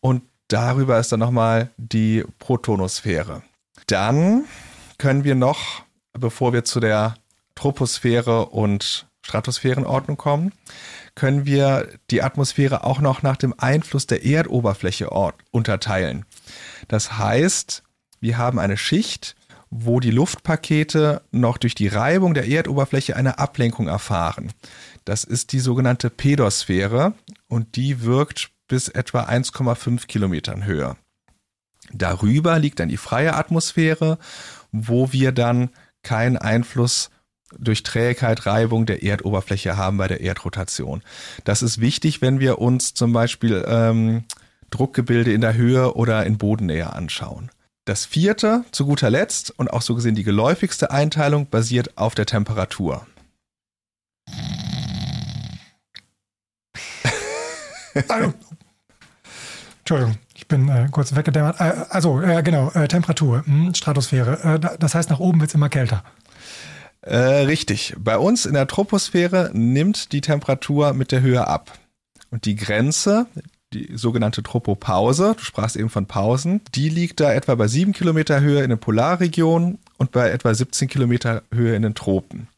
und 0.00 0.22
darüber 0.48 0.98
ist 0.98 1.12
dann 1.12 1.20
nochmal 1.20 1.70
die 1.76 2.24
Protonosphäre. 2.38 3.42
Dann 3.86 4.44
können 4.98 5.24
wir 5.24 5.34
noch, 5.34 5.82
bevor 6.12 6.52
wir 6.52 6.64
zu 6.64 6.80
der 6.80 7.14
Troposphäre 7.54 8.46
und 8.46 9.06
Stratosphärenordnung 9.22 10.16
kommen, 10.16 10.52
können 11.14 11.44
wir 11.44 11.88
die 12.10 12.22
Atmosphäre 12.22 12.84
auch 12.84 13.00
noch 13.00 13.22
nach 13.22 13.36
dem 13.36 13.54
Einfluss 13.58 14.06
der 14.06 14.24
Erdoberfläche 14.24 15.10
unterteilen. 15.50 16.24
Das 16.88 17.18
heißt, 17.18 17.82
wir 18.20 18.38
haben 18.38 18.58
eine 18.58 18.76
Schicht, 18.76 19.36
wo 19.70 20.00
die 20.00 20.10
Luftpakete 20.10 21.22
noch 21.30 21.56
durch 21.56 21.74
die 21.74 21.88
Reibung 21.88 22.34
der 22.34 22.48
Erdoberfläche 22.48 23.16
eine 23.16 23.38
Ablenkung 23.38 23.86
erfahren. 23.86 24.52
Das 25.04 25.24
ist 25.24 25.52
die 25.52 25.60
sogenannte 25.60 26.10
Pedosphäre 26.10 27.14
und 27.48 27.76
die 27.76 28.02
wirkt 28.02 28.50
bis 28.66 28.88
etwa 28.88 29.24
1,5 29.24 30.06
Kilometern 30.06 30.64
Höhe. 30.64 30.96
Darüber 31.92 32.58
liegt 32.58 32.80
dann 32.80 32.88
die 32.88 32.96
freie 32.96 33.34
Atmosphäre, 33.34 34.18
wo 34.72 35.12
wir 35.12 35.32
dann 35.32 35.70
keinen 36.02 36.36
Einfluss 36.36 37.10
durch 37.58 37.82
Trägheit, 37.82 38.46
Reibung 38.46 38.86
der 38.86 39.02
Erdoberfläche 39.02 39.76
haben 39.76 39.96
bei 39.96 40.06
der 40.06 40.20
Erdrotation. 40.20 41.02
Das 41.44 41.62
ist 41.62 41.80
wichtig, 41.80 42.22
wenn 42.22 42.38
wir 42.38 42.58
uns 42.58 42.94
zum 42.94 43.12
Beispiel 43.12 43.64
ähm, 43.66 44.24
Druckgebilde 44.70 45.32
in 45.32 45.40
der 45.40 45.54
Höhe 45.54 45.94
oder 45.94 46.24
in 46.26 46.38
Bodennähe 46.38 46.92
anschauen. 46.92 47.50
Das 47.90 48.06
vierte, 48.06 48.64
zu 48.70 48.86
guter 48.86 49.10
Letzt 49.10 49.50
und 49.58 49.68
auch 49.72 49.82
so 49.82 49.96
gesehen 49.96 50.14
die 50.14 50.22
geläufigste 50.22 50.92
Einteilung 50.92 51.48
basiert 51.50 51.98
auf 51.98 52.14
der 52.14 52.24
Temperatur. 52.24 53.04
Entschuldigung, 59.80 60.18
ich 60.34 60.46
bin 60.46 60.68
äh, 60.68 60.86
kurz 60.92 61.16
weggedämmert. 61.16 61.60
Äh, 61.60 61.86
also, 61.88 62.22
äh, 62.22 62.44
genau, 62.44 62.70
äh, 62.70 62.86
Temperatur, 62.86 63.38
mh, 63.38 63.64
hm, 63.64 63.74
Stratosphäre. 63.74 64.60
Äh, 64.62 64.78
das 64.78 64.94
heißt, 64.94 65.10
nach 65.10 65.18
oben 65.18 65.40
wird 65.40 65.50
es 65.50 65.56
immer 65.56 65.68
kälter. 65.68 66.04
Äh, 67.00 67.16
richtig. 67.16 67.96
Bei 67.98 68.18
uns 68.18 68.46
in 68.46 68.54
der 68.54 68.68
Troposphäre 68.68 69.50
nimmt 69.52 70.12
die 70.12 70.20
Temperatur 70.20 70.92
mit 70.92 71.10
der 71.10 71.22
Höhe 71.22 71.44
ab. 71.44 71.76
Und 72.30 72.44
die 72.44 72.54
Grenze, 72.54 73.26
die 73.72 73.96
sogenannte 73.96 74.42
Tropopause, 74.42 75.34
du 75.36 75.44
sprachst 75.44 75.76
eben 75.76 75.90
von 75.90 76.06
Pausen, 76.06 76.60
die 76.74 76.88
liegt 76.88 77.20
da 77.20 77.32
etwa 77.32 77.54
bei 77.54 77.68
7 77.68 77.92
Kilometer 77.92 78.40
Höhe 78.40 78.62
in 78.62 78.70
den 78.70 78.80
Polarregionen 78.80 79.78
und 79.96 80.10
bei 80.10 80.30
etwa 80.30 80.52
17 80.52 80.88
Kilometer 80.88 81.42
Höhe 81.52 81.76
in 81.76 81.82
den 81.82 81.94
Tropen. 81.94 82.48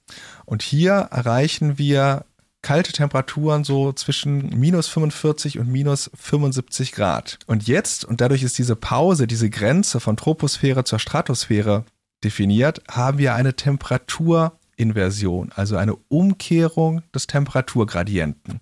Und 0.46 0.62
hier 0.62 0.92
erreichen 0.92 1.78
wir 1.78 2.24
kalte 2.62 2.92
Temperaturen 2.92 3.64
so 3.64 3.92
zwischen 3.92 4.58
minus 4.58 4.88
45 4.88 5.58
und 5.58 5.68
minus 5.68 6.10
75 6.14 6.92
Grad. 6.92 7.40
Und 7.46 7.66
jetzt, 7.66 8.04
und 8.04 8.20
dadurch 8.20 8.44
ist 8.44 8.56
diese 8.56 8.76
Pause, 8.76 9.26
diese 9.26 9.50
Grenze 9.50 9.98
von 10.00 10.16
Troposphäre 10.16 10.84
zur 10.84 11.00
Stratosphäre 11.00 11.84
definiert, 12.22 12.80
haben 12.88 13.18
wir 13.18 13.34
eine 13.34 13.54
Temperaturinversion, 13.54 15.50
also 15.56 15.76
eine 15.76 15.96
Umkehrung 16.08 17.02
des 17.12 17.26
Temperaturgradienten. 17.26 18.60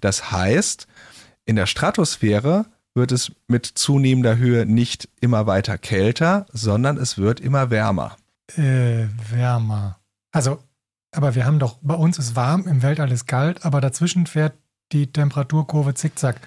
Das 0.00 0.32
heißt, 0.32 0.88
in 1.46 1.56
der 1.56 1.66
Stratosphäre 1.66 2.66
wird 2.94 3.12
es 3.12 3.32
mit 3.48 3.66
zunehmender 3.66 4.36
Höhe 4.36 4.66
nicht 4.66 5.08
immer 5.20 5.46
weiter 5.46 5.78
kälter, 5.78 6.46
sondern 6.52 6.96
es 6.96 7.18
wird 7.18 7.40
immer 7.40 7.70
wärmer. 7.70 8.16
Äh, 8.56 9.06
wärmer. 9.30 9.98
Also, 10.30 10.62
aber 11.10 11.34
wir 11.34 11.44
haben 11.44 11.58
doch, 11.58 11.78
bei 11.82 11.94
uns 11.94 12.18
ist 12.18 12.36
warm, 12.36 12.66
im 12.66 12.82
Weltall 12.82 13.10
ist 13.10 13.26
kalt, 13.26 13.64
aber 13.64 13.80
dazwischen 13.80 14.26
fährt 14.26 14.54
die 14.92 15.12
Temperaturkurve 15.12 15.94
zickzack. 15.94 16.40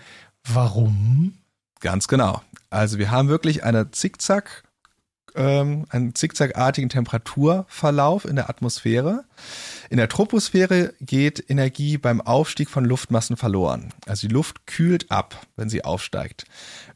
Warum? 0.48 1.34
Ganz 1.80 2.08
genau. 2.08 2.42
Also 2.70 2.98
wir 2.98 3.12
haben 3.12 3.28
wirklich 3.28 3.64
eine 3.64 3.92
Zickzack 3.92 4.64
ähm, 5.38 5.86
einen 5.90 6.16
zickzackartigen 6.16 6.90
Temperaturverlauf 6.90 8.26
in 8.26 8.36
der 8.36 8.50
Atmosphäre. 8.50 9.24
In 9.90 9.98
der 9.98 10.10
Troposphäre 10.10 10.94
geht 11.00 11.50
Energie 11.50 11.98
beim 11.98 12.20
Aufstieg 12.20 12.70
von 12.70 12.84
Luftmassen 12.84 13.38
verloren. 13.38 13.94
Also 14.06 14.28
die 14.28 14.34
Luft 14.34 14.68
kühlt 14.68 15.12
ab, 15.12 15.46
wenn 15.56 15.70
sie 15.70 15.86
aufsteigt. 15.86 16.46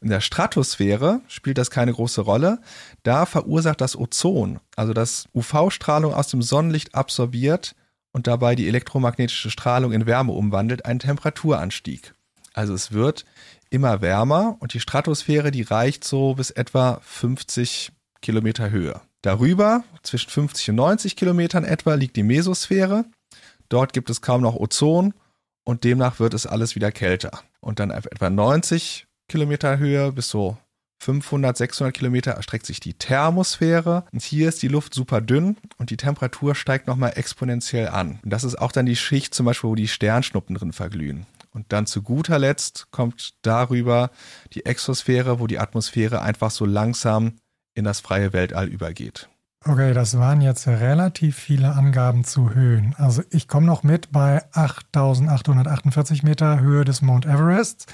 In 0.00 0.10
der 0.10 0.20
Stratosphäre 0.20 1.20
spielt 1.28 1.58
das 1.58 1.70
keine 1.70 1.92
große 1.92 2.20
Rolle. 2.20 2.60
Da 3.04 3.24
verursacht 3.24 3.80
das 3.80 3.96
Ozon, 3.96 4.60
also 4.76 4.92
das 4.92 5.28
UV-Strahlung 5.34 6.12
aus 6.12 6.28
dem 6.28 6.42
Sonnenlicht 6.42 6.94
absorbiert 6.94 7.74
und 8.12 8.26
dabei 8.26 8.54
die 8.56 8.68
elektromagnetische 8.68 9.50
Strahlung 9.50 9.92
in 9.92 10.06
Wärme 10.06 10.32
umwandelt, 10.32 10.84
einen 10.84 10.98
Temperaturanstieg. 10.98 12.14
Also 12.52 12.74
es 12.74 12.92
wird 12.92 13.24
immer 13.70 14.02
wärmer 14.02 14.56
und 14.60 14.74
die 14.74 14.80
Stratosphäre, 14.80 15.50
die 15.50 15.62
reicht 15.62 16.04
so 16.04 16.34
bis 16.34 16.50
etwa 16.50 17.00
50 17.02 17.92
Kilometer 18.22 18.70
Höhe. 18.70 19.00
Darüber, 19.20 19.84
zwischen 20.02 20.30
50 20.30 20.70
und 20.70 20.76
90 20.76 21.16
Kilometern 21.16 21.64
etwa, 21.64 21.94
liegt 21.94 22.16
die 22.16 22.22
Mesosphäre. 22.22 23.04
Dort 23.68 23.92
gibt 23.92 24.10
es 24.10 24.22
kaum 24.22 24.40
noch 24.40 24.56
Ozon 24.56 25.14
und 25.64 25.84
demnach 25.84 26.18
wird 26.18 26.34
es 26.34 26.46
alles 26.46 26.74
wieder 26.74 26.90
kälter. 26.90 27.42
Und 27.60 27.78
dann 27.78 27.92
auf 27.92 28.06
etwa 28.06 28.30
90 28.30 29.06
Kilometer 29.28 29.78
Höhe 29.78 30.12
bis 30.12 30.28
so 30.28 30.56
500, 31.02 31.56
600 31.56 31.94
Kilometer 31.94 32.32
erstreckt 32.32 32.64
sich 32.66 32.78
die 32.78 32.94
Thermosphäre. 32.94 34.04
Und 34.12 34.22
hier 34.22 34.48
ist 34.48 34.62
die 34.62 34.68
Luft 34.68 34.94
super 34.94 35.20
dünn 35.20 35.56
und 35.78 35.90
die 35.90 35.96
Temperatur 35.96 36.54
steigt 36.54 36.86
nochmal 36.86 37.12
exponentiell 37.16 37.88
an. 37.88 38.20
Und 38.22 38.30
das 38.30 38.44
ist 38.44 38.56
auch 38.56 38.72
dann 38.72 38.86
die 38.86 38.96
Schicht 38.96 39.34
zum 39.34 39.46
Beispiel, 39.46 39.70
wo 39.70 39.74
die 39.74 39.88
Sternschnuppen 39.88 40.54
drin 40.54 40.72
verglühen. 40.72 41.26
Und 41.52 41.66
dann 41.72 41.86
zu 41.86 42.02
guter 42.02 42.38
Letzt 42.38 42.86
kommt 42.92 43.34
darüber 43.42 44.10
die 44.52 44.64
Exosphäre, 44.64 45.38
wo 45.38 45.46
die 45.46 45.58
Atmosphäre 45.58 46.22
einfach 46.22 46.50
so 46.50 46.64
langsam 46.64 47.34
in 47.74 47.84
das 47.84 48.00
freie 48.00 48.32
Weltall 48.32 48.68
übergeht. 48.68 49.28
Okay, 49.64 49.94
das 49.94 50.18
waren 50.18 50.40
jetzt 50.40 50.66
relativ 50.66 51.36
viele 51.36 51.72
Angaben 51.74 52.24
zu 52.24 52.52
Höhen. 52.52 52.96
Also 52.98 53.22
ich 53.30 53.46
komme 53.46 53.66
noch 53.66 53.84
mit 53.84 54.10
bei 54.10 54.42
8848 54.52 56.24
Meter 56.24 56.58
Höhe 56.58 56.84
des 56.84 57.00
Mount 57.00 57.26
Everest. 57.26 57.86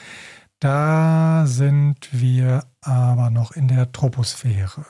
Da 0.61 1.45
sind 1.47 2.09
wir 2.11 2.65
aber 2.81 3.29
noch 3.29 3.53
in 3.53 3.69
der 3.69 3.93
Troposphäre. 3.93 4.87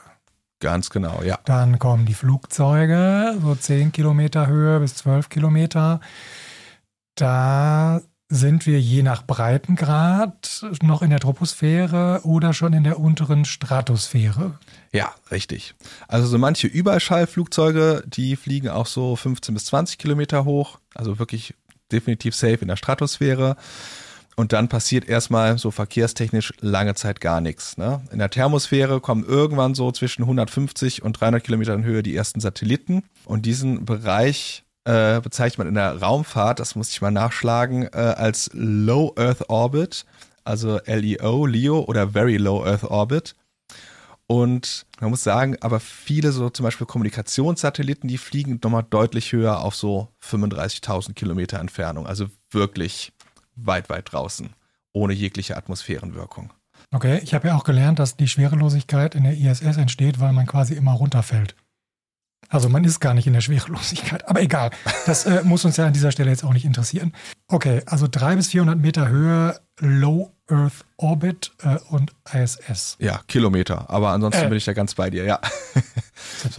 Ganz 0.60 0.90
genau, 0.90 1.22
ja. 1.22 1.38
Dann 1.44 1.78
kommen 1.78 2.06
die 2.06 2.14
Flugzeuge, 2.14 3.36
so 3.40 3.54
10 3.54 3.92
Kilometer 3.92 4.46
Höhe 4.46 4.80
bis 4.80 4.94
12 4.96 5.28
Kilometer. 5.28 6.00
Da 7.16 8.00
sind 8.28 8.66
wir 8.66 8.78
je 8.78 9.02
nach 9.02 9.26
Breitengrad 9.26 10.64
noch 10.82 11.00
in 11.02 11.10
der 11.10 11.20
Troposphäre 11.20 12.20
oder 12.24 12.52
schon 12.52 12.74
in 12.74 12.84
der 12.84 13.00
unteren 13.00 13.46
Stratosphäre? 13.46 14.58
Ja, 14.92 15.14
richtig. 15.30 15.74
Also 16.08 16.26
so 16.26 16.38
manche 16.38 16.66
Überschallflugzeuge, 16.66 18.04
die 18.06 18.36
fliegen 18.36 18.68
auch 18.68 18.86
so 18.86 19.16
15 19.16 19.54
bis 19.54 19.64
20 19.66 19.98
Kilometer 19.98 20.44
hoch, 20.44 20.78
also 20.94 21.18
wirklich 21.18 21.54
definitiv 21.90 22.34
safe 22.34 22.58
in 22.60 22.68
der 22.68 22.76
Stratosphäre. 22.76 23.56
Und 24.36 24.52
dann 24.52 24.68
passiert 24.68 25.08
erstmal 25.08 25.58
so 25.58 25.72
verkehrstechnisch 25.72 26.52
lange 26.60 26.94
Zeit 26.94 27.20
gar 27.20 27.40
nichts. 27.40 27.76
Ne? 27.76 28.02
In 28.12 28.20
der 28.20 28.30
Thermosphäre 28.30 29.00
kommen 29.00 29.24
irgendwann 29.24 29.74
so 29.74 29.90
zwischen 29.90 30.22
150 30.22 31.02
und 31.02 31.14
300 31.20 31.42
Kilometern 31.42 31.82
Höhe 31.82 32.04
die 32.04 32.14
ersten 32.14 32.38
Satelliten. 32.38 33.02
Und 33.24 33.46
diesen 33.46 33.84
Bereich 33.84 34.64
äh, 34.84 35.20
bezeichnet 35.20 35.58
man 35.58 35.68
in 35.68 35.74
der 35.74 36.00
Raumfahrt, 36.00 36.60
das 36.60 36.74
muss 36.74 36.90
ich 36.90 37.00
mal 37.00 37.10
nachschlagen, 37.10 37.88
äh, 37.92 37.96
als 37.96 38.50
Low 38.52 39.14
Earth 39.16 39.48
Orbit, 39.48 40.04
also 40.44 40.80
LEO, 40.86 41.46
LEO 41.46 41.80
oder 41.80 42.10
Very 42.10 42.36
Low 42.36 42.64
Earth 42.64 42.84
Orbit. 42.84 43.34
Und 44.26 44.86
man 45.00 45.10
muss 45.10 45.24
sagen, 45.24 45.56
aber 45.62 45.80
viele 45.80 46.32
so 46.32 46.50
zum 46.50 46.64
Beispiel 46.64 46.86
Kommunikationssatelliten, 46.86 48.08
die 48.08 48.18
fliegen 48.18 48.60
nochmal 48.62 48.84
deutlich 48.88 49.32
höher 49.32 49.62
auf 49.62 49.74
so 49.74 50.08
35.000 50.22 51.14
Kilometer 51.14 51.58
Entfernung. 51.58 52.06
Also 52.06 52.26
wirklich 52.50 53.12
weit, 53.56 53.88
weit 53.88 54.12
draußen, 54.12 54.50
ohne 54.92 55.14
jegliche 55.14 55.56
Atmosphärenwirkung. 55.56 56.52
Okay, 56.90 57.20
ich 57.22 57.34
habe 57.34 57.48
ja 57.48 57.56
auch 57.56 57.64
gelernt, 57.64 57.98
dass 57.98 58.16
die 58.16 58.28
Schwerelosigkeit 58.28 59.14
in 59.14 59.24
der 59.24 59.36
ISS 59.36 59.76
entsteht, 59.76 60.20
weil 60.20 60.32
man 60.32 60.46
quasi 60.46 60.74
immer 60.74 60.92
runterfällt. 60.92 61.54
Also 62.50 62.68
man 62.68 62.84
ist 62.84 63.00
gar 63.00 63.12
nicht 63.14 63.26
in 63.26 63.34
der 63.34 63.40
Schwerelosigkeit. 63.42 64.26
Aber 64.28 64.40
egal, 64.40 64.70
das 65.06 65.26
äh, 65.26 65.42
muss 65.44 65.64
uns 65.64 65.76
ja 65.76 65.86
an 65.86 65.92
dieser 65.92 66.12
Stelle 66.12 66.30
jetzt 66.30 66.44
auch 66.44 66.52
nicht 66.52 66.64
interessieren. 66.64 67.12
Okay, 67.48 67.82
also 67.86 68.06
300 68.10 68.36
bis 68.36 68.48
400 68.48 68.78
Meter 68.78 69.08
Höhe, 69.08 69.60
Low 69.80 70.32
Earth 70.50 70.84
Orbit 70.96 71.52
äh, 71.62 71.76
und 71.90 72.12
ISS. 72.32 72.96
Ja, 73.00 73.20
Kilometer. 73.28 73.90
Aber 73.90 74.10
ansonsten 74.10 74.44
Äh. 74.44 74.48
bin 74.48 74.56
ich 74.58 74.64
da 74.64 74.72
ganz 74.72 74.94
bei 74.94 75.10
dir, 75.10 75.24
ja. 75.24 75.40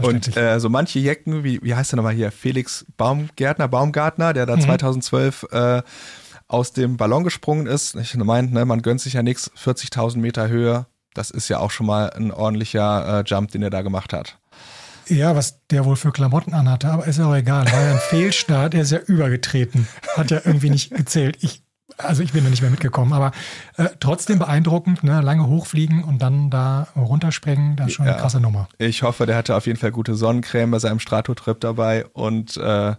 Und 0.01 0.35
äh, 0.37 0.59
so 0.59 0.69
manche 0.69 0.99
Jecken, 0.99 1.43
wie, 1.43 1.59
wie 1.63 1.73
heißt 1.75 1.91
der 1.91 1.97
nochmal 1.97 2.13
hier? 2.13 2.31
Felix 2.31 2.85
Baumgärtner, 2.97 3.67
Baumgartner, 3.67 4.33
der 4.33 4.45
da 4.45 4.59
2012 4.59 5.47
äh, 5.51 5.81
aus 6.47 6.73
dem 6.73 6.97
Ballon 6.97 7.23
gesprungen 7.23 7.67
ist. 7.67 7.95
Ich 7.95 8.15
meint, 8.15 8.51
ne, 8.53 8.65
man 8.65 8.81
gönnt 8.81 9.01
sich 9.01 9.13
ja 9.13 9.23
nichts, 9.23 9.51
40.000 9.51 10.17
Meter 10.17 10.49
Höhe. 10.49 10.85
Das 11.13 11.31
ist 11.31 11.47
ja 11.49 11.59
auch 11.59 11.71
schon 11.71 11.85
mal 11.87 12.09
ein 12.11 12.31
ordentlicher 12.31 13.19
äh, 13.19 13.23
Jump, 13.25 13.51
den 13.51 13.63
er 13.63 13.69
da 13.69 13.81
gemacht 13.81 14.13
hat. 14.13 14.38
Ja, 15.09 15.35
was 15.35 15.65
der 15.67 15.85
wohl 15.85 15.95
für 15.95 16.11
Klamotten 16.11 16.53
anhatte, 16.53 16.89
aber 16.89 17.05
ist 17.07 17.17
ja 17.19 17.27
auch 17.27 17.35
egal. 17.35 17.65
War 17.71 17.81
ja 17.83 17.91
ein 17.91 17.99
Fehlstart, 17.99 18.73
er 18.73 18.81
ist 18.81 18.91
ja 18.91 18.99
übergetreten. 18.99 19.87
Hat 20.15 20.31
ja 20.31 20.41
irgendwie 20.43 20.69
nicht 20.69 20.91
gezählt. 20.95 21.37
Ich, 21.41 21.63
also 21.97 22.21
ich 22.23 22.31
bin 22.33 22.43
da 22.43 22.49
nicht 22.49 22.61
mehr 22.61 22.71
mitgekommen, 22.71 23.13
aber 23.13 23.31
äh, 23.77 23.89
trotzdem 23.99 24.39
beeindruckend, 24.39 25.03
ne? 25.03 25.21
lange 25.21 25.47
hochfliegen 25.47 26.03
und 26.03 26.21
dann 26.21 26.49
da 26.49 26.87
runterspringen, 26.95 27.75
das 27.75 27.87
ist 27.87 27.93
schon 27.93 28.05
eine 28.05 28.15
Ja. 28.15 28.21
krasse 28.21 28.39
Nummer. 28.39 28.69
Ich 28.77 29.03
hoffe, 29.03 29.25
der 29.25 29.35
hatte 29.35 29.55
auf 29.55 29.65
jeden 29.67 29.79
Fall 29.79 29.91
gute 29.91 30.15
Sonnencreme 30.15 30.71
bei 30.71 30.79
seinem 30.79 30.99
Stratotrip 30.99 31.59
dabei 31.59 32.05
und 32.13 32.55
äh, 32.57 32.95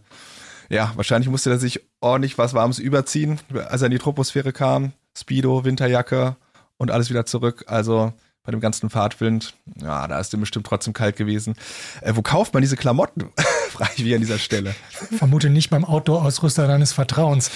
ja, 0.69 0.93
wahrscheinlich 0.95 1.29
musste 1.29 1.51
er 1.51 1.59
sich 1.59 1.81
ordentlich 2.01 2.39
was 2.39 2.55
Warmes 2.55 2.79
überziehen, 2.79 3.41
als 3.69 3.83
er 3.83 3.87
in 3.87 3.93
die 3.93 3.99
Troposphäre 3.99 4.53
kam. 4.53 4.93
Speedo, 5.19 5.65
Winterjacke 5.65 6.37
und 6.77 6.91
alles 6.93 7.11
wieder 7.11 7.27
zurück. 7.27 7.65
Also 7.67 8.13
bei 8.43 8.53
dem 8.53 8.61
ganzen 8.61 8.89
Fahrtwind, 8.89 9.55
ja, 9.83 10.09
da 10.09 10.19
ist 10.19 10.33
dem 10.33 10.41
bestimmt 10.41 10.67
trotzdem 10.67 10.95
kalt 10.95 11.17
gewesen. 11.17 11.55
Äh, 12.01 12.13
wo 12.17 12.23
kauft 12.23 12.55
man 12.55 12.63
diese 12.63 12.77
Klamotten? 12.77 13.29
Frage 13.71 13.93
ich 13.97 14.05
mich 14.05 14.15
an 14.15 14.21
dieser 14.21 14.39
Stelle. 14.39 14.75
Vermute 15.19 15.51
nicht 15.51 15.69
beim 15.69 15.85
Outdoor-Ausrüster 15.85 16.67
deines 16.67 16.93
Vertrauens. 16.93 17.51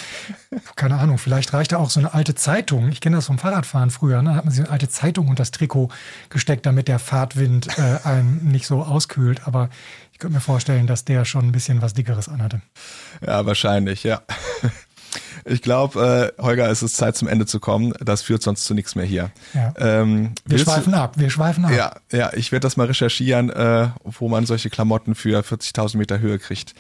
Keine 0.77 0.99
Ahnung, 0.99 1.17
vielleicht 1.19 1.53
reicht 1.55 1.73
da 1.73 1.79
auch 1.79 1.91
so 1.91 2.01
eine 2.01 2.13
alte 2.13 2.35
Zeitung. 2.35 2.91
Ich 2.91 3.01
kenne 3.01 3.17
das 3.17 3.27
vom 3.27 3.39
Fahrradfahren 3.39 3.91
früher. 3.91 4.21
Ne? 4.23 4.31
Da 4.31 4.37
hat 4.37 4.45
man 4.45 4.53
sich 4.53 4.63
eine 4.63 4.71
alte 4.71 4.89
Zeitung 4.89 5.29
unter 5.29 5.41
das 5.41 5.51
Trikot 5.53 5.89
gesteckt, 6.29 6.67
damit 6.67 6.89
der 6.89 6.99
Fahrtwind 6.99 7.69
äh, 7.79 7.99
einen 8.05 8.49
nicht 8.49 8.67
so 8.67 8.83
auskühlt. 8.83 9.47
Aber 9.47 9.71
ich 10.13 10.19
könnte 10.19 10.35
mir 10.35 10.41
vorstellen, 10.41 10.87
dass 10.87 11.05
der 11.05 11.25
schon 11.25 11.47
ein 11.47 11.53
bisschen 11.53 11.81
was 11.81 11.95
Dickeres 11.95 12.29
anhatte. 12.29 12.61
Ja, 13.27 13.47
wahrscheinlich, 13.47 14.05
ja. 14.05 14.23
Ich 15.47 15.61
glaube, 15.63 16.33
äh, 16.39 16.43
Holger, 16.43 16.71
es 16.71 16.83
ist 16.83 16.97
Zeit 16.97 17.17
zum 17.17 17.29
Ende 17.29 17.45
zu 17.47 17.61
kommen. 17.61 17.93
Das 18.01 18.23
führt 18.23 18.43
sonst 18.43 18.65
zu 18.65 18.73
nichts 18.75 18.95
mehr 18.95 19.05
hier. 19.05 19.31
Ja. 19.53 19.75
Ähm, 19.79 20.33
Wir 20.45 20.53
willst 20.59 20.67
du- 20.67 20.71
schweifen 20.73 20.95
ab, 20.95 21.19
wir 21.19 21.29
schweifen 21.31 21.65
ab. 21.67 21.71
Ja, 21.73 21.97
ja, 22.13 22.33
ich 22.35 22.51
werde 22.53 22.63
das 22.65 22.77
mal 22.77 22.87
recherchieren, 22.87 23.51
äh, 23.51 23.89
wo 24.05 24.29
man 24.29 24.47
solche 24.47 24.71
Klamotten 24.71 25.15
für 25.15 25.43
40.000 25.43 25.99
Meter 25.99 26.19
Höhe 26.19 26.39
kriegt. 26.39 26.75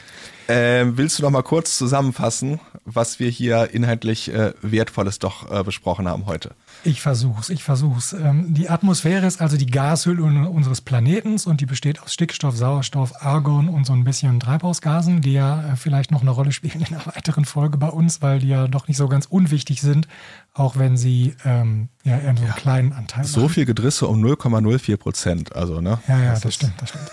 Ähm, 0.49 0.97
willst 0.99 1.19
du 1.19 1.23
noch 1.23 1.31
mal 1.31 1.43
kurz 1.43 1.77
zusammenfassen, 1.79 2.61
was 2.85 3.19
wir 3.19 3.31
hier 3.31 3.71
inhaltlich 3.73 4.33
äh, 4.33 4.53
Wertvolles 4.63 5.19
doch 5.19 5.51
äh, 5.51 5.63
besprochen 5.63 6.07
haben 6.09 6.27
heute? 6.27 6.51
Ich 6.83 7.01
versuch's, 7.01 7.49
ich 7.49 7.63
versuch's. 7.65 8.13
Ähm, 8.13 8.53
die 8.53 8.69
Atmosphäre 8.69 9.25
ist 9.27 9.41
also 9.41 9.57
die 9.57 9.67
Gashülle 9.67 10.23
un- 10.23 10.47
unseres 10.47 10.81
Planetens 10.81 11.47
und 11.47 11.61
die 11.61 11.67
besteht 11.67 12.03
aus 12.03 12.13
Stickstoff, 12.13 12.57
Sauerstoff, 12.57 13.23
Argon 13.23 13.69
und 13.69 13.87
so 13.87 13.93
ein 13.95 14.05
bisschen 14.05 14.41
Treibhausgasen, 14.41 15.21
die 15.23 15.33
ja 15.33 15.73
äh, 15.73 15.77
vielleicht 15.77 16.11
noch 16.11 16.21
eine 16.23 16.31
Rolle 16.31 16.53
spielen 16.53 16.81
in 16.81 16.95
einer 16.95 17.07
weiteren 17.15 17.45
Folge 17.45 17.79
bei 17.79 17.89
uns, 17.89 18.21
weil 18.21 18.41
die 18.41 18.49
ja 18.49 18.67
doch 18.69 18.89
nicht 18.89 18.97
so 18.99 19.09
ganz 19.09 19.27
unwichtig 19.27 19.81
sind, 19.81 20.09
auch 20.53 20.77
wenn 20.77 20.97
sie 20.97 21.35
ähm, 21.45 21.89
ja 22.05 22.19
eher 22.19 22.37
so 22.37 22.43
einen 22.45 22.55
kleinen 22.55 22.93
Anteil 22.93 23.25
So 23.25 23.49
viel 23.49 23.65
Gedrisse 23.65 24.07
um 24.07 24.23
0,04 24.23 24.97
Prozent, 24.99 25.55
also 25.57 25.81
ne? 25.81 25.99
Ja, 26.09 26.19
ja, 26.19 26.31
das, 26.33 26.45
ist- 26.45 26.55
stimmt, 26.55 26.75
das 26.79 26.91
stimmt. 26.91 27.11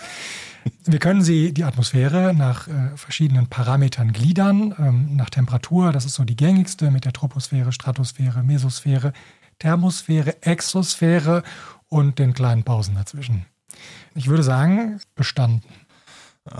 Wir 0.84 1.00
können 1.00 1.22
sie, 1.22 1.52
die 1.52 1.64
Atmosphäre, 1.64 2.34
nach 2.34 2.68
äh, 2.68 2.96
verschiedenen 2.96 3.48
Parametern 3.48 4.12
gliedern. 4.12 4.72
Ähm, 4.78 5.16
nach 5.16 5.28
Temperatur, 5.28 5.90
das 5.90 6.04
ist 6.04 6.14
so 6.14 6.24
die 6.24 6.36
gängigste, 6.36 6.92
mit 6.92 7.04
der 7.04 7.12
Troposphäre, 7.12 7.72
Stratosphäre, 7.72 8.44
Mesosphäre, 8.44 9.12
Thermosphäre, 9.62 10.42
Exosphäre 10.42 11.44
und 11.88 12.18
den 12.18 12.34
kleinen 12.34 12.64
Pausen 12.64 12.96
dazwischen. 12.96 13.46
Ich 14.12 14.26
würde 14.26 14.42
sagen, 14.42 15.00
bestanden. 15.14 15.62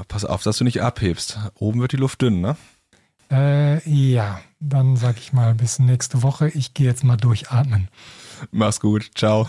Pass 0.07 0.25
auf, 0.25 0.45
dass 0.45 0.59
du 0.59 0.65
nicht 0.65 0.83
abhebst. 0.83 1.37
Oben 1.57 1.81
wird 1.81 1.91
die 1.91 1.97
Luft 1.97 2.23
dünn, 2.23 2.41
ne? 2.41 2.57
Äh, 3.29 3.89
ja, 3.91 4.41
dann 4.61 4.95
sag 4.95 5.19
ich 5.19 5.33
mal 5.33 5.53
bis 5.55 5.81
nächste 5.81 6.23
Woche. 6.23 6.49
Ich 6.51 6.75
gehe 6.75 6.87
jetzt 6.87 7.03
mal 7.03 7.17
durchatmen. 7.17 7.89
Mach's 8.53 8.79
gut, 8.79 9.11
ciao. 9.17 9.49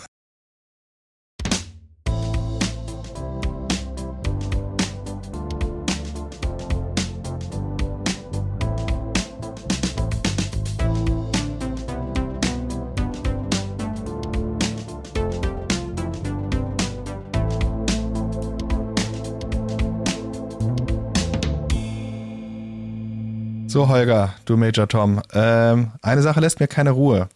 So, 23.74 23.88
Holger, 23.88 24.36
du 24.46 24.56
Major 24.56 24.88
Tom. 24.88 25.20
Ähm, 25.34 25.94
eine 26.04 26.22
Sache 26.22 26.40
lässt 26.40 26.60
mir 26.60 26.68
keine 26.68 26.92
Ruhe. 26.92 27.28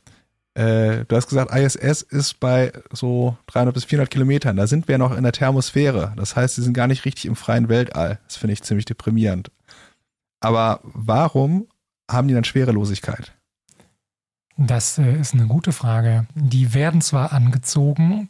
Äh, 0.54 1.04
du 1.06 1.15
hast 1.15 1.30
gesagt, 1.30 1.52
ISS 1.52 2.04
ist 2.04 2.39
bei 2.39 2.71
so 2.91 3.36
300 3.47 3.73
bis 3.73 3.86
400 3.86 4.12
Kilometern. 4.12 4.56
Da 4.56 4.67
sind 4.67 4.88
wir 4.88 5.00
noch 5.00 5.17
in 5.17 5.23
der 5.23 5.32
Thermosphäre. 5.32 6.13
Das 6.15 6.36
heißt, 6.36 6.54
sie 6.54 6.62
sind 6.62 6.76
gar 6.76 6.86
nicht 6.86 7.06
richtig 7.06 7.26
im 7.26 7.36
freien 7.36 7.69
Weltall. 7.69 8.19
Das 8.28 8.38
finde 8.38 8.54
ich 8.54 8.62
ziemlich 8.62 8.86
deprimierend. 8.86 9.50
Aber 10.39 10.80
warum 10.84 11.65
haben 12.08 12.28
die 12.28 12.36
dann 12.36 12.43
Schwerelosigkeit? 12.43 13.34
Das 14.58 15.00
äh, 15.00 15.19
ist 15.19 15.34
eine 15.34 15.47
gute 15.47 15.71
Frage. 15.71 16.28
Die 16.36 16.76
werden 16.76 17.02
zwar 17.02 17.34
angezogen, 17.34 18.30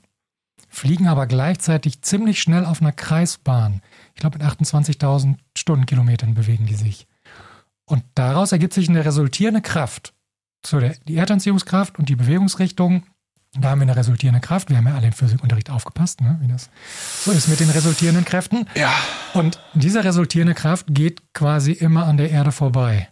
fliegen 0.69 1.09
aber 1.09 1.27
gleichzeitig 1.27 2.03
ziemlich 2.03 2.41
schnell 2.41 2.63
auf 2.63 2.79
einer 2.79 2.93
Kreisbahn. 2.93 3.81
Ich 4.15 4.21
glaube, 4.21 4.37
mit 4.37 4.47
28.000 4.47 5.35
Stundenkilometern 5.57 6.35
bewegen 6.35 6.67
die 6.67 6.75
sich. 6.75 7.05
Und 7.87 8.03
daraus 8.15 8.51
ergibt 8.51 8.73
sich 8.73 8.89
eine 8.89 9.03
resultierende 9.03 9.61
Kraft. 9.61 10.13
So 10.65 10.79
der, 10.79 10.95
die 11.07 11.15
Erdanziehungskraft 11.15 11.97
und 11.97 12.09
die 12.09 12.15
Bewegungsrichtung. 12.15 13.03
Da 13.59 13.69
haben 13.69 13.79
wir 13.79 13.83
eine 13.83 13.95
resultierende 13.95 14.41
Kraft. 14.41 14.69
Wir 14.69 14.77
haben 14.77 14.87
ja 14.87 14.95
alle 14.95 15.07
im 15.07 15.13
Physikunterricht 15.13 15.69
aufgepasst, 15.69 16.21
ne, 16.21 16.37
wie 16.41 16.47
das 16.47 16.69
so 17.23 17.31
ist 17.31 17.47
mit 17.47 17.59
den 17.59 17.69
resultierenden 17.69 18.25
Kräften. 18.25 18.67
Ja. 18.75 18.93
Und 19.33 19.59
diese 19.73 20.03
resultierende 20.03 20.53
Kraft 20.53 20.87
geht 20.89 21.33
quasi 21.33 21.71
immer 21.71 22.05
an 22.05 22.17
der 22.17 22.29
Erde 22.29 22.51
vorbei. 22.51 23.07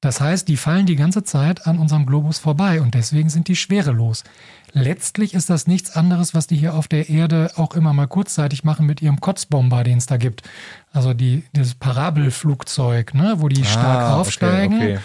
Das 0.00 0.20
heißt, 0.20 0.46
die 0.46 0.56
fallen 0.56 0.86
die 0.86 0.94
ganze 0.94 1.24
Zeit 1.24 1.66
an 1.66 1.78
unserem 1.78 2.06
Globus 2.06 2.38
vorbei 2.38 2.80
und 2.80 2.94
deswegen 2.94 3.30
sind 3.30 3.48
die 3.48 3.56
schwerelos. 3.56 4.22
Letztlich 4.72 5.34
ist 5.34 5.50
das 5.50 5.66
nichts 5.66 5.90
anderes, 5.96 6.34
was 6.34 6.46
die 6.46 6.56
hier 6.56 6.74
auf 6.74 6.86
der 6.86 7.08
Erde 7.08 7.50
auch 7.56 7.74
immer 7.74 7.92
mal 7.92 8.06
kurzzeitig 8.06 8.62
machen 8.62 8.86
mit 8.86 9.02
ihrem 9.02 9.20
Kotzbomber, 9.20 9.82
den 9.82 9.98
es 9.98 10.06
da 10.06 10.16
gibt. 10.16 10.42
Also 10.92 11.14
die, 11.14 11.42
dieses 11.56 11.74
Parabelflugzeug, 11.74 13.14
ne, 13.14 13.36
wo 13.38 13.48
die 13.48 13.64
stark 13.64 13.98
Ah, 13.98 14.12
okay, 14.12 14.20
aufsteigen 14.20 14.76
okay. 14.76 14.98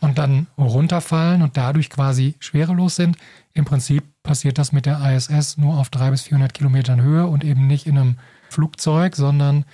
und 0.00 0.16
dann 0.16 0.46
runterfallen 0.56 1.42
und 1.42 1.58
dadurch 1.58 1.90
quasi 1.90 2.36
schwerelos 2.38 2.96
sind. 2.96 3.18
Im 3.52 3.66
Prinzip 3.66 4.04
passiert 4.22 4.56
das 4.56 4.72
mit 4.72 4.86
der 4.86 5.00
ISS 5.14 5.58
nur 5.58 5.76
auf 5.78 5.90
300 5.90 6.12
bis 6.12 6.22
400 6.22 6.54
Kilometern 6.54 7.02
Höhe 7.02 7.26
und 7.26 7.44
eben 7.44 7.66
nicht 7.66 7.86
in 7.86 7.98
einem 7.98 8.16
Flugzeug, 8.48 9.14
sondern 9.14 9.66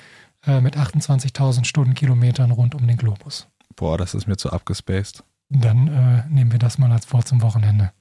äh, 0.47 0.61
mit 0.61 0.77
28.000 0.77 1.65
Stundenkilometern 1.65 2.51
rund 2.51 2.75
um 2.75 2.87
den 2.87 2.97
Globus. 2.97 3.47
Boah, 3.77 3.99
das 3.99 4.15
ist 4.15 4.27
mir 4.27 4.37
zu 4.37 4.51
abgespaced. 4.51 5.25
Dann 5.49 5.89
äh, 5.89 6.29
nehmen 6.29 6.53
wir 6.53 6.59
das 6.59 6.79
mal 6.79 6.91
als 6.93 7.13
Wort 7.13 7.29
zum 7.29 7.43
Wochenende. 7.43 7.93